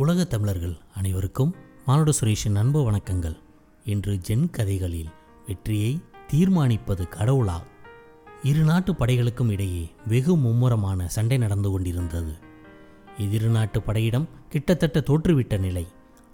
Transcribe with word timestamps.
உலகத் 0.00 0.30
தமிழர்கள் 0.30 0.76
அனைவருக்கும் 0.94 1.54
மானுட 1.86 2.12
சுரேஷின் 2.20 2.54
அன்பு 2.54 2.90
வணக்கங்கள். 2.90 3.36
இன்று 3.84 4.18
ஜென் 4.28 4.50
கதைகளில் 4.50 5.08
வெற்றியை 5.46 6.00
தீர்மானிப்பது 6.32 7.06
கடவுளா? 7.10 7.62
இரு 8.42 8.62
நாட்டு 8.62 8.92
படைகளுக்கும் 8.92 9.50
இடையே 9.50 9.90
வெகு 10.06 10.36
மும்முரமான 10.36 11.04
சண்டை 11.04 11.38
நடந்து 11.38 11.70
கொண்டிருந்தது. 11.70 12.32
எதிர் 13.18 13.48
நாட்டு 13.48 13.82
படையிடம் 13.82 14.28
கிட்டத்தட்ட 14.48 15.00
தோற்றுவிட்ட 15.00 15.58
நிலை. 15.58 15.86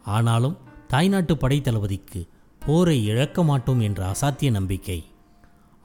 ஆனாலும் 0.05 0.57
தாய்நாட்டு 0.89 1.37
படை 1.37 1.61
தளபதிக்கு 1.61 2.29
போரை 2.67 3.05
இழக்க 3.05 3.45
மாட்டோம் 3.45 3.81
என்ற 3.81 4.13
அசாத்திய 4.13 4.51
நம்பிக்கை. 4.51 5.05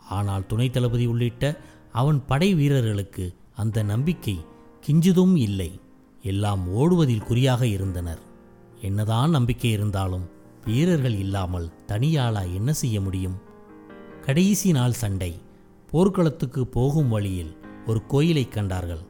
ஆனால் 0.10 0.46
துணை 0.46 0.70
தளபதி 0.70 1.06
உள்ளிட்ட 1.06 1.62
அவன் 1.92 2.26
படை 2.26 2.54
வீரர்களுக்கு 2.54 3.36
அந்த 3.56 3.84
நம்பிக்கை 3.84 4.40
கிஞ்சிதும் 4.88 5.38
இல்லை. 5.38 5.80
எல்லாம் 6.24 6.64
ஓடுவதில் 6.76 7.24
குறியாக 7.24 7.68
இருந்தனர். 7.68 8.22
என்னதான் 8.82 9.30
நம்பிக்கை 9.30 9.72
இருந்தாலும் 9.72 10.26
வீரர்கள் 10.66 11.16
இல்லாமல் 11.16 11.72
தனியாளா 11.88 12.44
என்ன 12.54 12.74
செய்ய 12.74 13.02
முடியும்? 13.02 13.38
கடைசி 14.22 14.72
நாள் 14.72 14.92
சண்டை. 14.92 15.32
போர்க்களத்துக்கு 15.90 16.62
போகும் 16.68 17.10
வழியில் 17.10 17.54
ஒரு 17.86 18.06
கோயிலை 18.06 18.48
கண்டார்கள். 18.48 19.02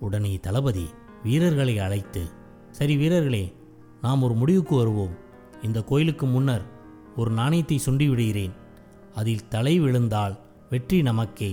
உடனே 0.00 0.32
தளபதி 0.40 0.86
வீரர்களை 1.22 1.78
அழைத்து 1.78 2.22
சரி 2.70 2.96
வீரர்களே 2.96 3.44
நாம் 4.00 4.22
ஒரு 4.22 4.34
முடிவுக்கு 4.34 4.74
வருவோம். 4.76 5.14
இந்த 5.62 5.78
கோயிலுக்கு 5.82 6.26
முன்னர் 6.26 6.64
ஒரு 7.16 7.30
நாணயத்தை 7.30 7.80
சுண்டி 7.86 8.08
விடுகிறேன். 8.08 8.54
அதில் 9.14 9.48
தலை 9.48 9.80
விழுந்தால் 9.80 10.38
வெற்றி 10.70 11.02
நமக்கே 11.02 11.52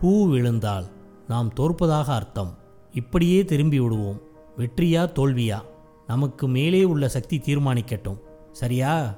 பூ 0.00 0.10
விழுந்தால் 0.28 0.86
நாம் 1.28 1.52
தோற்பதாக 1.52 2.14
அர்த்தம். 2.14 2.52
இப்படியே 2.92 3.44
திரும்பி 3.44 3.80
விடுவோம். 3.80 4.20
வெற்றியா 4.58 5.02
தோல்வியா? 5.12 5.62
நமக்கு 6.06 6.48
மேலே 6.48 6.84
உள்ள 6.84 7.08
சக்தி 7.08 7.38
தீர்மானிக்கட்டும். 7.38 8.20
சரியா? 8.52 9.14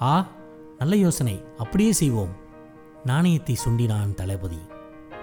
ஆ 0.00 0.28
நல்ல 0.78 0.96
யோசனை. 0.96 1.44
அப்படியே 1.58 1.92
செய்வோம். 1.92 2.34
நாணயத்தை 3.04 3.56
சுண்டினான் 3.64 4.14
தளபதி. 4.14 4.58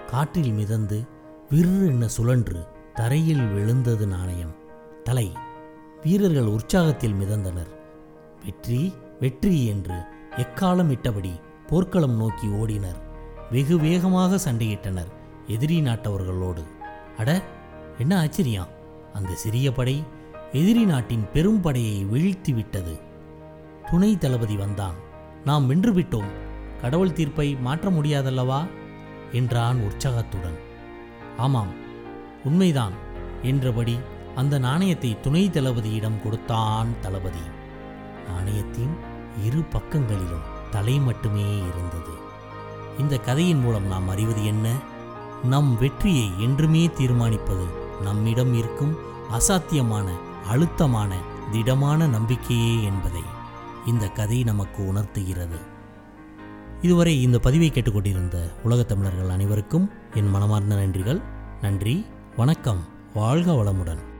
காற்றில் 0.06 0.52
மிதந்து 0.52 1.06
விற்று 1.50 1.86
என்ன 1.86 2.08
சுழன்று 2.08 2.66
தரையில் 2.94 3.46
விழுந்தது 3.46 4.06
நாணயம். 4.06 4.54
தலை. 5.02 5.32
வீரர்கள் 6.02 6.46
உற்சாகத்தில் 6.46 7.14
மிதந்தனர். 7.14 7.72
வெற்றி 8.44 8.94
வெற்றி 9.20 9.66
என்று 9.66 9.94
எக்காலம் 10.36 10.90
இட்டபடி 10.90 11.40
போர்க்களம் 11.66 12.16
நோக்கி 12.16 12.46
ஓடினர். 12.46 13.00
வெகு 13.50 13.78
வேகமாக 13.78 14.52
சண்டையிட்டனர் 14.52 15.12
எதிரி 15.46 15.80
நாட்டவர்களோடு. 15.80 16.64
அட 17.18 17.42
என்ன 17.98 18.20
ஆச்சரியம். 18.20 18.75
அந்த 19.16 19.34
சிறிய 19.34 19.72
படை 19.72 20.04
எதிரி 20.52 20.84
நாட்டின் 20.84 21.28
பெரும் 21.32 21.60
படையை 21.60 22.06
வீழ்த்தி 22.06 22.54
விட்டது. 22.54 23.00
துணை 23.90 24.18
தளபதி 24.18 24.56
வந்தான். 24.56 24.94
நாம் 25.44 25.66
வென்று 25.66 25.92
விட்டோம். 25.92 26.30
கடவுள் 26.80 27.12
தீர்ப்பை 27.12 27.56
மாற்ற 27.56 27.90
முடியாதல்லவா? 27.90 28.66
என்றான் 29.32 29.80
உற்சாகத்துடன். 29.80 30.58
ஆமாம் 31.36 31.68
உண்மைதான் 32.44 32.92
என்றபடி 33.42 33.98
அந்த 34.34 34.58
நாணயத்தை 34.58 35.16
துணை 35.20 35.48
தளபதியிடம் 35.48 36.22
கொடுத்தான் 36.22 36.88
தளபதி. 37.00 37.44
நாணயத்தின் 38.28 38.94
இரு 39.44 39.62
பக்கங்களிலும் 39.62 40.46
தலை 40.70 41.00
மட்டுமே 41.00 41.56
இருந்தது. 41.56 42.14
இந்த 42.98 43.18
கதையின் 43.18 43.60
மூலம் 43.60 43.86
நாம் 43.86 44.08
அறிவது 44.08 44.46
என்ன? 44.46 44.74
நம் 45.44 45.78
வெற்றியை 45.78 46.30
என்றுமே 46.38 46.86
தீர்மானிப்பது 46.86 47.84
நம்மிடம் 48.02 48.54
இருக்கும் 48.54 48.96
அசாத்தியமான 49.30 50.10
அழுத்தமான 50.46 51.16
திடமான 51.52 52.06
நம்பிக்கையே 52.06 52.82
என்பதை 52.82 53.22
இந்த 53.86 54.08
கதை 54.08 54.44
நமக்கு 54.44 54.86
உணர்த்துகிறது. 54.86 55.56
இதுவரை 56.82 57.22
இந்த 57.22 57.38
பதிவை 57.38 57.70
கேட்டுக்கொண்டிருந்த 57.70 58.56
உலகத் 58.62 58.88
தமிழர்கள் 58.88 59.28
அனைவருக்கும் 59.28 59.90
என் 60.14 60.30
மனமார்ந்த 60.30 60.74
நன்றிகள். 60.74 61.22
நன்றி 61.60 62.06
வணக்கம் 62.36 62.84
வாழ்க 63.14 63.52
வளமுடன். 63.52 64.14